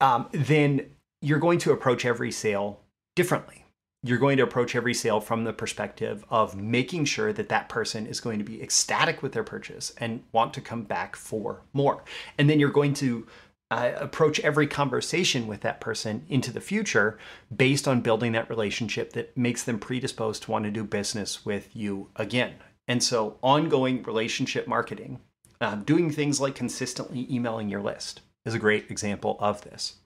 Um, 0.00 0.28
then 0.32 0.90
you're 1.22 1.38
going 1.38 1.60
to 1.60 1.72
approach 1.72 2.04
every 2.04 2.32
sale 2.32 2.80
differently 3.14 3.64
you're 4.04 4.18
going 4.18 4.36
to 4.36 4.44
approach 4.44 4.76
every 4.76 4.94
sale 4.94 5.20
from 5.20 5.42
the 5.42 5.52
perspective 5.52 6.24
of 6.30 6.54
making 6.56 7.04
sure 7.04 7.32
that 7.32 7.48
that 7.48 7.68
person 7.68 8.06
is 8.06 8.20
going 8.20 8.38
to 8.38 8.44
be 8.44 8.62
ecstatic 8.62 9.22
with 9.22 9.32
their 9.32 9.42
purchase 9.42 9.92
and 9.98 10.22
want 10.30 10.54
to 10.54 10.60
come 10.60 10.82
back 10.82 11.16
for 11.16 11.62
more. 11.72 12.04
And 12.38 12.48
then 12.48 12.60
you're 12.60 12.70
going 12.70 12.94
to 12.94 13.26
uh, 13.70 13.92
approach 13.96 14.40
every 14.40 14.66
conversation 14.66 15.46
with 15.46 15.60
that 15.60 15.80
person 15.80 16.24
into 16.28 16.50
the 16.50 16.60
future 16.60 17.18
based 17.54 17.86
on 17.86 18.00
building 18.00 18.32
that 18.32 18.48
relationship 18.48 19.12
that 19.12 19.36
makes 19.36 19.62
them 19.62 19.78
predisposed 19.78 20.42
to 20.42 20.50
want 20.50 20.64
to 20.64 20.70
do 20.70 20.84
business 20.84 21.44
with 21.44 21.74
you 21.76 22.08
again. 22.16 22.54
And 22.86 23.02
so, 23.02 23.36
ongoing 23.42 24.02
relationship 24.02 24.66
marketing, 24.66 25.20
uh, 25.60 25.76
doing 25.76 26.10
things 26.10 26.40
like 26.40 26.54
consistently 26.54 27.26
emailing 27.30 27.68
your 27.68 27.82
list, 27.82 28.22
is 28.46 28.54
a 28.54 28.58
great 28.58 28.90
example 28.90 29.36
of 29.40 29.62
this. 29.62 29.96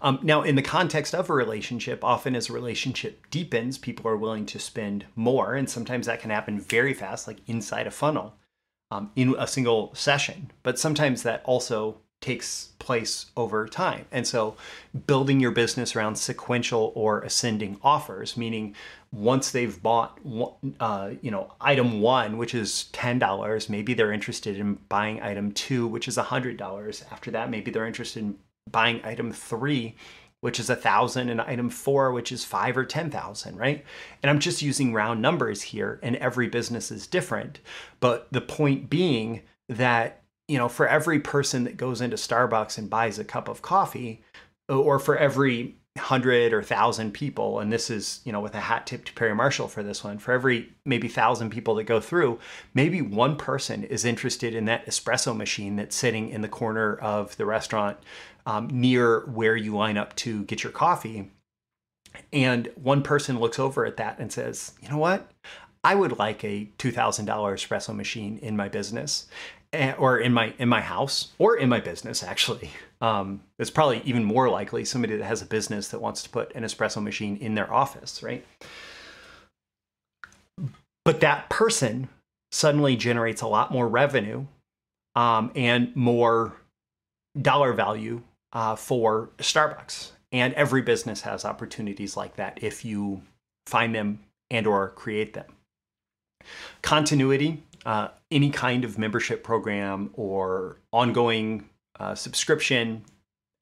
Um, 0.00 0.20
now, 0.22 0.42
in 0.42 0.54
the 0.54 0.62
context 0.62 1.14
of 1.14 1.28
a 1.28 1.34
relationship, 1.34 2.04
often 2.04 2.36
as 2.36 2.48
a 2.48 2.52
relationship 2.52 3.28
deepens, 3.30 3.78
people 3.78 4.08
are 4.08 4.16
willing 4.16 4.46
to 4.46 4.60
spend 4.60 5.06
more, 5.16 5.54
and 5.54 5.68
sometimes 5.68 6.06
that 6.06 6.20
can 6.20 6.30
happen 6.30 6.60
very 6.60 6.94
fast, 6.94 7.26
like 7.26 7.38
inside 7.48 7.88
a 7.88 7.90
funnel 7.90 8.34
um, 8.92 9.10
in 9.16 9.34
a 9.36 9.48
single 9.48 9.92
session. 9.94 10.52
But 10.62 10.78
sometimes 10.78 11.24
that 11.24 11.42
also 11.44 11.98
takes 12.20 12.70
place 12.78 13.26
over 13.36 13.66
time. 13.68 14.06
And 14.10 14.26
so 14.26 14.56
building 15.06 15.40
your 15.40 15.50
business 15.50 15.94
around 15.94 16.16
sequential 16.16 16.92
or 16.94 17.20
ascending 17.20 17.78
offers, 17.82 18.36
meaning 18.36 18.74
once 19.12 19.50
they've 19.50 19.80
bought, 19.82 20.18
uh, 20.80 21.10
you 21.22 21.30
know, 21.30 21.54
item 21.60 22.00
one, 22.00 22.36
which 22.36 22.54
is 22.54 22.88
$10, 22.92 23.68
maybe 23.70 23.94
they're 23.94 24.12
interested 24.12 24.58
in 24.58 24.74
buying 24.88 25.22
item 25.22 25.52
two, 25.52 25.86
which 25.86 26.08
is 26.08 26.16
$100. 26.16 27.12
After 27.12 27.30
that, 27.30 27.50
maybe 27.50 27.70
they're 27.70 27.86
interested 27.86 28.22
in 28.22 28.36
buying 28.70 29.00
item 29.04 29.32
three, 29.32 29.94
which 30.40 30.60
is 30.60 30.70
a 30.70 30.76
thousand, 30.76 31.30
and 31.30 31.40
item 31.40 31.70
four, 31.70 32.12
which 32.12 32.30
is 32.30 32.44
five 32.44 32.76
or 32.76 32.84
10,000, 32.84 33.56
right? 33.56 33.84
And 34.22 34.30
I'm 34.30 34.38
just 34.38 34.62
using 34.62 34.92
round 34.92 35.20
numbers 35.22 35.62
here, 35.62 35.98
and 36.02 36.16
every 36.16 36.48
business 36.48 36.90
is 36.90 37.06
different. 37.06 37.60
But 38.00 38.28
the 38.30 38.40
point 38.40 38.88
being 38.90 39.42
that, 39.68 40.22
you 40.48 40.56
know, 40.56 40.68
for 40.68 40.88
every 40.88 41.20
person 41.20 41.64
that 41.64 41.76
goes 41.76 42.00
into 42.00 42.16
Starbucks 42.16 42.78
and 42.78 42.90
buys 42.90 43.18
a 43.18 43.24
cup 43.24 43.48
of 43.48 43.62
coffee, 43.62 44.22
or 44.68 44.98
for 44.98 45.16
every 45.16 45.76
hundred 45.98 46.52
or 46.52 46.62
thousand 46.62 47.12
people, 47.12 47.60
and 47.60 47.72
this 47.72 47.90
is, 47.90 48.20
you 48.24 48.32
know, 48.32 48.40
with 48.40 48.54
a 48.54 48.60
hat 48.60 48.86
tip 48.86 49.04
to 49.04 49.12
Perry 49.12 49.34
Marshall 49.34 49.68
for 49.68 49.82
this 49.82 50.02
one, 50.02 50.18
for 50.18 50.32
every 50.32 50.72
maybe 50.84 51.08
thousand 51.08 51.50
people 51.50 51.74
that 51.74 51.84
go 51.84 52.00
through, 52.00 52.38
maybe 52.72 53.02
one 53.02 53.36
person 53.36 53.84
is 53.84 54.04
interested 54.04 54.54
in 54.54 54.64
that 54.66 54.86
espresso 54.86 55.36
machine 55.36 55.76
that's 55.76 55.96
sitting 55.96 56.30
in 56.30 56.40
the 56.40 56.48
corner 56.48 56.96
of 56.96 57.36
the 57.36 57.46
restaurant 57.46 57.98
um, 58.46 58.68
near 58.68 59.26
where 59.26 59.56
you 59.56 59.76
line 59.76 59.98
up 59.98 60.16
to 60.16 60.44
get 60.44 60.62
your 60.62 60.72
coffee. 60.72 61.30
And 62.32 62.70
one 62.76 63.02
person 63.02 63.38
looks 63.38 63.58
over 63.58 63.84
at 63.84 63.98
that 63.98 64.18
and 64.18 64.32
says, 64.32 64.72
you 64.80 64.88
know 64.88 64.98
what? 64.98 65.30
I 65.84 65.94
would 65.94 66.18
like 66.18 66.42
a 66.44 66.68
$2,000 66.78 67.24
espresso 67.26 67.94
machine 67.94 68.38
in 68.38 68.56
my 68.56 68.68
business 68.68 69.26
or 69.72 70.18
in 70.18 70.32
my 70.32 70.54
in 70.58 70.68
my 70.68 70.80
house 70.80 71.32
or 71.38 71.56
in 71.56 71.68
my 71.68 71.80
business 71.80 72.22
actually 72.22 72.70
um, 73.00 73.42
it's 73.58 73.70
probably 73.70 74.02
even 74.04 74.24
more 74.24 74.48
likely 74.48 74.84
somebody 74.84 75.16
that 75.16 75.24
has 75.24 75.42
a 75.42 75.46
business 75.46 75.88
that 75.88 76.00
wants 76.00 76.22
to 76.24 76.30
put 76.30 76.54
an 76.54 76.64
espresso 76.64 77.02
machine 77.02 77.36
in 77.36 77.54
their 77.54 77.72
office, 77.72 78.22
right? 78.22 78.44
But 81.04 81.20
that 81.20 81.48
person 81.48 82.08
suddenly 82.50 82.96
generates 82.96 83.40
a 83.42 83.46
lot 83.46 83.70
more 83.70 83.86
revenue 83.86 84.46
um, 85.14 85.52
and 85.54 85.94
more 85.94 86.54
dollar 87.40 87.72
value 87.72 88.22
uh, 88.52 88.74
for 88.74 89.30
Starbucks. 89.38 90.10
And 90.32 90.52
every 90.54 90.82
business 90.82 91.22
has 91.22 91.44
opportunities 91.44 92.16
like 92.16 92.36
that 92.36 92.58
if 92.62 92.84
you 92.84 93.22
find 93.66 93.94
them 93.94 94.20
and 94.50 94.66
or 94.66 94.88
create 94.90 95.34
them. 95.34 95.46
Continuity, 96.82 97.62
uh, 97.86 98.08
any 98.30 98.50
kind 98.50 98.84
of 98.84 98.98
membership 98.98 99.42
program 99.42 100.10
or 100.14 100.78
ongoing 100.92 101.68
uh, 101.98 102.14
subscription, 102.14 103.04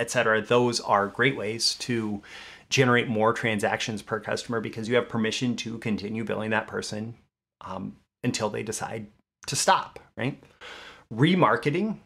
etc. 0.00 0.42
Those 0.42 0.80
are 0.80 1.06
great 1.06 1.36
ways 1.36 1.74
to 1.76 2.22
generate 2.68 3.08
more 3.08 3.32
transactions 3.32 4.02
per 4.02 4.20
customer 4.20 4.60
because 4.60 4.88
you 4.88 4.96
have 4.96 5.08
permission 5.08 5.56
to 5.56 5.78
continue 5.78 6.24
billing 6.24 6.50
that 6.50 6.66
person 6.66 7.14
um, 7.60 7.96
until 8.24 8.50
they 8.50 8.62
decide 8.62 9.06
to 9.46 9.56
stop, 9.56 9.98
right? 10.16 10.42
Remarketing, 11.12 11.98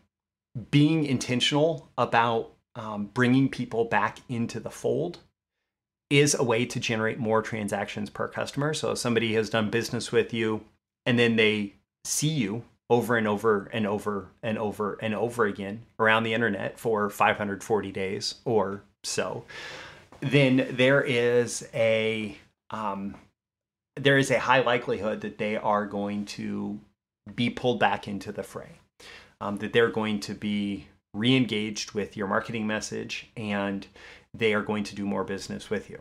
being 0.71 1.05
intentional 1.05 1.89
about 1.97 2.53
um, 2.75 3.07
bringing 3.15 3.49
people 3.49 3.85
back 3.85 4.19
into 4.29 4.61
the 4.61 4.71
fold 4.71 5.21
is 6.11 6.35
a 6.35 6.43
way 6.43 6.67
to 6.67 6.81
generate 6.81 7.19
more 7.19 7.41
transactions 7.41 8.11
per 8.11 8.29
customer. 8.29 8.75
So 8.75 8.93
if 8.93 8.99
somebody 8.99 9.35
has 9.35 9.49
done 9.49 9.71
business 9.71 10.13
with 10.13 10.35
you 10.35 10.65
and 11.07 11.19
then 11.19 11.37
they 11.37 11.75
see 12.05 12.29
you 12.29 12.65
over 12.89 13.17
and 13.17 13.29
over 13.29 13.71
and 13.73 13.87
over 13.87 14.29
and 14.43 14.59
over 14.59 14.99
and 15.01 15.15
over 15.15 15.47
again 15.47 15.83
around 15.99 16.25
the 16.25 16.35
internet 16.35 16.79
for 16.79 17.09
540 17.09 17.93
days 17.93 18.35
or 18.45 18.83
so, 19.05 19.45
then 20.21 20.67
there 20.73 21.01
is 21.03 21.69
a 21.73 22.37
um, 22.71 23.15
there 23.97 24.19
is 24.19 24.31
a 24.31 24.39
high 24.39 24.61
likelihood 24.61 25.21
that 25.21 25.39
they 25.39 25.57
are 25.57 25.87
going 25.87 26.25
to 26.25 26.79
be 27.35 27.51
pulled 27.51 27.79
back 27.79 28.09
into 28.09 28.33
the 28.33 28.43
fray. 28.43 28.79
Um, 29.41 29.57
that 29.59 29.73
they're 29.73 29.89
going 29.89 30.21
to 30.21 30.35
be 30.35 30.89
re-engaged 31.15 31.93
with 31.93 32.17
your 32.17 32.27
marketing 32.27 32.67
message 32.67 33.31
and 33.37 33.87
they 34.35 34.53
are 34.53 34.63
going 34.63 34.85
to 34.85 34.95
do 34.95 35.07
more 35.07 35.25
business 35.25 35.71
with 35.71 35.89
you. 35.89 36.01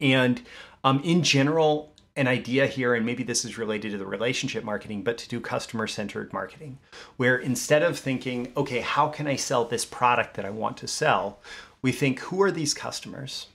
And 0.00 0.42
um, 0.84 1.00
in 1.04 1.22
general, 1.22 1.92
an 2.18 2.26
idea 2.26 2.66
here, 2.66 2.94
and 2.94 3.06
maybe 3.06 3.22
this 3.22 3.44
is 3.44 3.56
related 3.56 3.92
to 3.92 3.98
the 3.98 4.04
relationship 4.04 4.64
marketing, 4.64 5.04
but 5.04 5.16
to 5.18 5.28
do 5.28 5.40
customer 5.40 5.86
centered 5.86 6.32
marketing, 6.32 6.78
where 7.16 7.38
instead 7.38 7.82
of 7.82 7.96
thinking, 7.96 8.52
okay, 8.56 8.80
how 8.80 9.06
can 9.08 9.28
I 9.28 9.36
sell 9.36 9.64
this 9.64 9.84
product 9.84 10.34
that 10.34 10.44
I 10.44 10.50
want 10.50 10.76
to 10.78 10.88
sell, 10.88 11.38
we 11.80 11.92
think, 11.92 12.18
who 12.18 12.42
are 12.42 12.50
these 12.50 12.74
customers? 12.74 13.46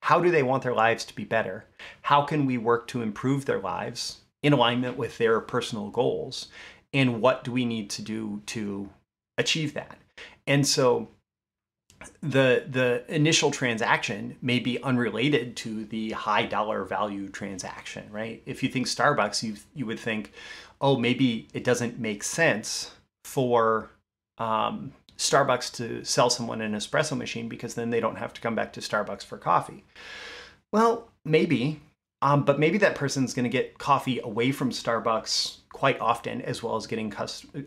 How 0.00 0.18
do 0.20 0.30
they 0.30 0.42
want 0.42 0.62
their 0.62 0.74
lives 0.74 1.04
to 1.04 1.14
be 1.14 1.24
better? 1.24 1.66
How 2.02 2.22
can 2.22 2.46
we 2.46 2.56
work 2.56 2.86
to 2.88 3.02
improve 3.02 3.44
their 3.44 3.60
lives 3.60 4.20
in 4.42 4.54
alignment 4.54 4.96
with 4.96 5.18
their 5.18 5.38
personal 5.40 5.90
goals? 5.90 6.48
And 6.94 7.20
what 7.20 7.44
do 7.44 7.52
we 7.52 7.66
need 7.66 7.90
to 7.90 8.02
do 8.02 8.40
to 8.46 8.88
achieve 9.36 9.74
that? 9.74 9.98
And 10.46 10.66
so 10.66 11.08
the 12.20 12.64
the 12.68 13.04
initial 13.08 13.50
transaction 13.50 14.36
may 14.42 14.58
be 14.58 14.82
unrelated 14.82 15.56
to 15.56 15.84
the 15.86 16.10
high 16.12 16.46
dollar 16.46 16.84
value 16.84 17.28
transaction, 17.28 18.06
right? 18.10 18.42
If 18.46 18.62
you 18.62 18.68
think 18.68 18.86
Starbucks, 18.86 19.42
you 19.42 19.56
you 19.74 19.86
would 19.86 20.00
think, 20.00 20.32
oh, 20.80 20.96
maybe 20.96 21.48
it 21.52 21.64
doesn't 21.64 21.98
make 21.98 22.22
sense 22.22 22.92
for 23.24 23.90
um, 24.38 24.92
Starbucks 25.18 25.74
to 25.76 26.04
sell 26.04 26.30
someone 26.30 26.60
an 26.60 26.74
espresso 26.74 27.16
machine 27.16 27.48
because 27.48 27.74
then 27.74 27.90
they 27.90 28.00
don't 28.00 28.16
have 28.16 28.32
to 28.34 28.40
come 28.40 28.54
back 28.54 28.72
to 28.74 28.80
Starbucks 28.80 29.24
for 29.24 29.38
coffee. 29.38 29.84
Well, 30.72 31.08
maybe, 31.24 31.80
um, 32.22 32.44
but 32.44 32.58
maybe 32.58 32.78
that 32.78 32.94
person's 32.94 33.34
going 33.34 33.44
to 33.44 33.50
get 33.50 33.78
coffee 33.78 34.20
away 34.20 34.52
from 34.52 34.70
Starbucks 34.70 35.58
quite 35.76 36.00
often, 36.00 36.40
as 36.40 36.62
well 36.62 36.74
as 36.74 36.86
getting 36.86 37.12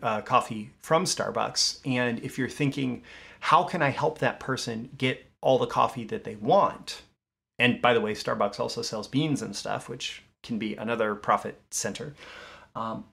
uh, 0.01 0.21
coffee 0.21 0.71
from 0.79 1.05
Starbucks. 1.05 1.77
And 1.85 2.17
if 2.21 2.39
you're 2.39 2.49
thinking, 2.49 3.03
how 3.39 3.63
can 3.63 3.83
I 3.83 3.89
help 3.89 4.17
that 4.17 4.39
person 4.39 4.89
get 4.97 5.27
all 5.41 5.59
the 5.59 5.67
coffee 5.67 6.05
that 6.05 6.23
they 6.23 6.35
want? 6.35 7.03
And 7.59 7.79
by 7.83 7.93
the 7.93 8.01
way, 8.01 8.13
Starbucks 8.13 8.59
also 8.59 8.81
sells 8.81 9.07
beans 9.07 9.43
and 9.43 9.55
stuff, 9.55 9.87
which 9.87 10.23
can 10.41 10.57
be 10.57 10.75
another 10.75 11.13
profit 11.13 11.61
center. 11.69 12.15
Um, 12.75 13.05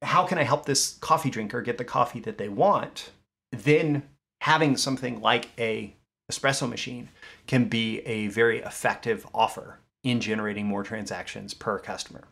how 0.00 0.24
can 0.28 0.38
I 0.38 0.44
help 0.44 0.64
this 0.64 0.96
coffee 1.00 1.30
drinker 1.30 1.60
get 1.60 1.76
the 1.76 1.84
coffee 1.84 2.20
that 2.20 2.38
they 2.38 2.48
want? 2.48 3.10
Then 3.50 4.04
having 4.42 4.76
something 4.76 5.20
like 5.20 5.48
a 5.58 5.92
espresso 6.30 6.70
machine 6.70 7.08
can 7.48 7.64
be 7.64 7.98
a 8.02 8.28
very 8.28 8.60
effective 8.60 9.26
offer 9.34 9.80
in 10.04 10.20
generating 10.20 10.66
more 10.66 10.84
transactions 10.84 11.52
per 11.52 11.80
customer. 11.80 12.22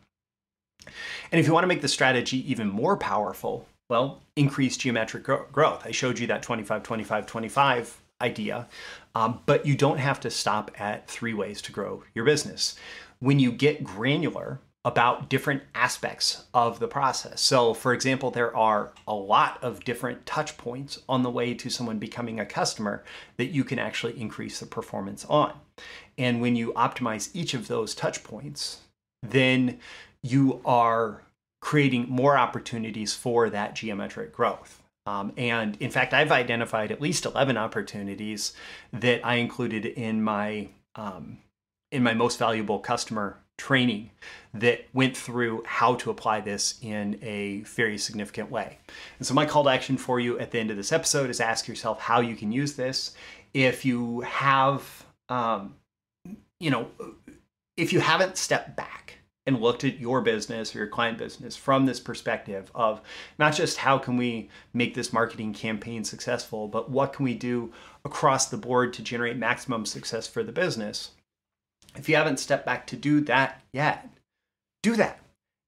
And 1.31 1.39
if 1.39 1.47
you 1.47 1.53
want 1.53 1.63
to 1.63 1.67
make 1.67 1.81
the 1.81 1.87
strategy 1.87 2.49
even 2.49 2.67
more 2.67 2.97
powerful, 2.97 3.67
well, 3.89 4.21
increase 4.35 4.77
geometric 4.77 5.23
growth. 5.23 5.85
I 5.85 5.91
showed 5.91 6.19
you 6.19 6.27
that 6.27 6.43
25, 6.43 6.83
25, 6.83 7.25
25 7.25 8.01
idea, 8.21 8.67
um, 9.15 9.39
but 9.45 9.65
you 9.65 9.75
don't 9.75 9.97
have 9.97 10.19
to 10.21 10.29
stop 10.29 10.71
at 10.79 11.07
three 11.07 11.33
ways 11.33 11.61
to 11.63 11.71
grow 11.71 12.03
your 12.13 12.25
business. 12.25 12.75
When 13.19 13.39
you 13.39 13.51
get 13.51 13.83
granular 13.83 14.59
about 14.85 15.29
different 15.29 15.61
aspects 15.75 16.45
of 16.53 16.79
the 16.79 16.87
process. 16.87 17.41
So, 17.41 17.73
for 17.73 17.93
example, 17.93 18.31
there 18.31 18.55
are 18.55 18.93
a 19.07 19.13
lot 19.13 19.61
of 19.61 19.83
different 19.83 20.25
touch 20.25 20.57
points 20.57 20.99
on 21.09 21.21
the 21.21 21.29
way 21.29 21.53
to 21.53 21.69
someone 21.69 21.99
becoming 21.99 22.39
a 22.39 22.45
customer 22.45 23.03
that 23.35 23.47
you 23.47 23.65
can 23.65 23.77
actually 23.77 24.19
increase 24.19 24.59
the 24.59 24.65
performance 24.65 25.25
on. 25.25 25.53
And 26.17 26.39
when 26.39 26.55
you 26.55 26.71
optimize 26.73 27.29
each 27.33 27.53
of 27.53 27.67
those 27.67 27.93
touch 27.93 28.23
points, 28.23 28.79
then 29.21 29.79
you 30.23 30.61
are 30.65 31.21
creating 31.61 32.07
more 32.09 32.37
opportunities 32.37 33.13
for 33.13 33.49
that 33.49 33.75
geometric 33.75 34.33
growth. 34.33 34.81
Um, 35.05 35.33
and 35.37 35.75
in 35.79 35.91
fact, 35.91 36.13
I've 36.13 36.31
identified 36.31 36.91
at 36.91 37.01
least 37.01 37.25
11 37.25 37.57
opportunities 37.57 38.53
that 38.93 39.25
I 39.25 39.35
included 39.35 39.85
in 39.85 40.21
my 40.21 40.69
um, 40.95 41.39
in 41.91 42.03
my 42.03 42.13
most 42.13 42.37
valuable 42.37 42.79
customer 42.79 43.37
training 43.57 44.11
that 44.53 44.85
went 44.93 45.17
through 45.17 45.63
how 45.65 45.95
to 45.95 46.09
apply 46.09 46.39
this 46.39 46.79
in 46.81 47.17
a 47.21 47.61
very 47.61 47.97
significant 47.97 48.51
way. 48.51 48.77
And 49.17 49.27
so 49.27 49.33
my 49.33 49.45
call 49.45 49.63
to 49.63 49.69
action 49.69 49.97
for 49.97 50.19
you 50.19 50.39
at 50.39 50.51
the 50.51 50.59
end 50.59 50.71
of 50.71 50.77
this 50.77 50.91
episode 50.91 51.29
is 51.29 51.41
ask 51.41 51.67
yourself 51.67 51.99
how 51.99 52.21
you 52.21 52.35
can 52.35 52.51
use 52.51 52.73
this. 52.73 53.13
If 53.53 53.85
you 53.85 54.21
have, 54.21 55.05
um, 55.29 55.75
you 56.59 56.69
know, 56.69 56.87
if 57.75 57.91
you 57.91 57.99
haven't 57.99 58.37
stepped 58.37 58.75
back 58.75 59.18
and 59.49 59.59
looked 59.59 59.83
at 59.83 59.99
your 59.99 60.21
business 60.21 60.75
or 60.75 60.77
your 60.77 60.87
client 60.87 61.17
business 61.17 61.57
from 61.57 61.87
this 61.87 61.99
perspective 61.99 62.71
of 62.75 63.01
not 63.39 63.53
just 63.53 63.77
how 63.77 63.97
can 63.97 64.15
we 64.15 64.47
make 64.73 64.93
this 64.93 65.11
marketing 65.11 65.53
campaign 65.53 66.03
successful, 66.03 66.67
but 66.67 66.91
what 66.91 67.13
can 67.13 67.25
we 67.25 67.33
do 67.33 67.73
across 68.05 68.45
the 68.45 68.57
board 68.57 68.93
to 68.93 69.01
generate 69.01 69.37
maximum 69.37 69.87
success 69.87 70.27
for 70.27 70.43
the 70.43 70.51
business. 70.51 71.11
If 71.95 72.07
you 72.07 72.15
haven't 72.15 72.39
stepped 72.39 72.65
back 72.65 72.85
to 72.87 72.95
do 72.95 73.21
that 73.21 73.63
yet, 73.73 74.07
do 74.83 74.95
that 74.97 75.19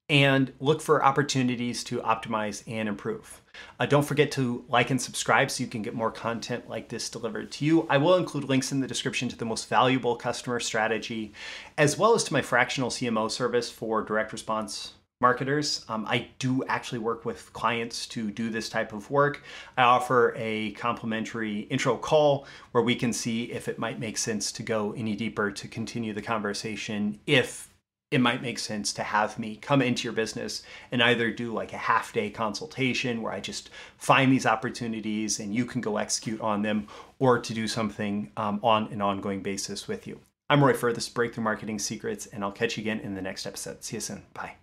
and 0.08 0.52
look 0.60 0.82
for 0.82 1.04
opportunities 1.04 1.82
to 1.84 2.00
optimize 2.00 2.62
and 2.66 2.88
improve. 2.88 3.40
Uh, 3.78 3.86
don't 3.86 4.04
forget 4.04 4.30
to 4.32 4.64
like 4.68 4.90
and 4.90 5.00
subscribe 5.00 5.50
so 5.50 5.62
you 5.62 5.70
can 5.70 5.82
get 5.82 5.94
more 5.94 6.10
content 6.10 6.68
like 6.68 6.88
this 6.88 7.08
delivered 7.08 7.50
to 7.52 7.64
you. 7.64 7.86
I 7.88 7.98
will 7.98 8.16
include 8.16 8.44
links 8.44 8.72
in 8.72 8.80
the 8.80 8.86
description 8.86 9.28
to 9.28 9.36
the 9.36 9.44
most 9.44 9.68
valuable 9.68 10.16
customer 10.16 10.60
strategy, 10.60 11.32
as 11.78 11.96
well 11.96 12.14
as 12.14 12.24
to 12.24 12.32
my 12.32 12.42
fractional 12.42 12.90
CMO 12.90 13.30
service 13.30 13.70
for 13.70 14.02
direct 14.02 14.32
response 14.32 14.94
marketers. 15.22 15.86
Um, 15.88 16.04
I 16.06 16.28
do 16.38 16.62
actually 16.64 16.98
work 16.98 17.24
with 17.24 17.50
clients 17.54 18.06
to 18.08 18.30
do 18.30 18.50
this 18.50 18.68
type 18.68 18.92
of 18.92 19.10
work. 19.10 19.42
I 19.78 19.82
offer 19.82 20.34
a 20.36 20.72
complimentary 20.72 21.60
intro 21.70 21.96
call 21.96 22.46
where 22.72 22.82
we 22.82 22.96
can 22.96 23.14
see 23.14 23.44
if 23.44 23.68
it 23.68 23.78
might 23.78 23.98
make 23.98 24.18
sense 24.18 24.52
to 24.52 24.62
go 24.62 24.92
any 24.92 25.14
deeper 25.14 25.50
to 25.50 25.68
continue 25.68 26.12
the 26.12 26.20
conversation 26.20 27.20
if 27.26 27.71
it 28.12 28.20
might 28.20 28.42
make 28.42 28.58
sense 28.58 28.92
to 28.92 29.02
have 29.02 29.38
me 29.38 29.56
come 29.56 29.80
into 29.80 30.04
your 30.04 30.12
business 30.12 30.62
and 30.90 31.02
either 31.02 31.30
do 31.30 31.52
like 31.52 31.72
a 31.72 31.78
half 31.78 32.12
day 32.12 32.28
consultation 32.28 33.22
where 33.22 33.32
I 33.32 33.40
just 33.40 33.70
find 33.96 34.30
these 34.30 34.46
opportunities 34.46 35.40
and 35.40 35.54
you 35.54 35.64
can 35.64 35.80
go 35.80 35.96
execute 35.96 36.40
on 36.40 36.62
them, 36.62 36.88
or 37.18 37.38
to 37.38 37.54
do 37.54 37.66
something 37.66 38.30
um, 38.36 38.60
on 38.62 38.92
an 38.92 39.00
ongoing 39.00 39.42
basis 39.42 39.88
with 39.88 40.06
you. 40.06 40.20
I'm 40.50 40.62
Roy 40.62 40.74
Furr, 40.74 40.92
this 40.92 41.08
Breakthrough 41.08 41.44
Marketing 41.44 41.78
Secrets, 41.78 42.26
and 42.26 42.44
I'll 42.44 42.52
catch 42.52 42.76
you 42.76 42.82
again 42.82 43.00
in 43.00 43.14
the 43.14 43.22
next 43.22 43.46
episode. 43.46 43.82
See 43.82 43.96
you 43.96 44.00
soon. 44.00 44.22
Bye. 44.34 44.56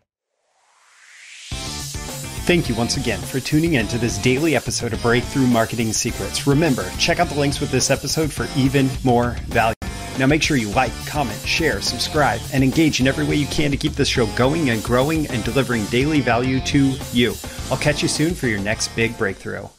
Thank 2.46 2.70
you 2.70 2.76
once 2.76 2.98
again 2.98 3.20
for 3.20 3.40
tuning 3.40 3.74
in 3.74 3.88
to 3.88 3.98
this 3.98 4.18
daily 4.20 4.56
episode 4.56 4.94
of 4.94 5.02
Breakthrough 5.02 5.48
Marketing 5.48 5.94
Secrets. 5.94 6.46
Remember, 6.46 6.88
check 7.00 7.20
out 7.20 7.30
the 7.30 7.40
links 7.40 7.60
with 7.60 7.72
this 7.72 7.90
episode 7.90 8.32
for 8.32 8.48
even 8.58 8.90
more 9.04 9.32
value. 9.48 9.79
Now 10.20 10.28
make 10.28 10.44
sure 10.44 10.58
you 10.58 10.68
like, 10.72 10.92
comment, 11.06 11.40
share, 11.48 11.80
subscribe, 11.82 12.42
and 12.54 12.62
engage 12.62 13.00
in 13.00 13.08
every 13.08 13.26
way 13.26 13.36
you 13.36 13.48
can 13.48 13.72
to 13.72 13.78
keep 13.78 13.94
this 13.94 14.10
show 14.10 14.26
going 14.36 14.70
and 14.70 14.84
growing 14.84 15.28
and 15.28 15.46
delivering 15.46 15.86
daily 15.86 16.20
value 16.20 16.60
to 16.60 16.94
you. 17.14 17.34
I'll 17.72 17.78
catch 17.78 18.02
you 18.02 18.10
soon 18.10 18.36
for 18.36 18.48
your 18.48 18.60
next 18.60 18.90
big 18.98 19.18
breakthrough. 19.18 19.70